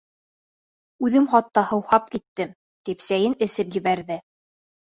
[1.07, 4.19] Үҙем хатта һыуһап киттем, -тип сәйен эсеп ебәрҙе.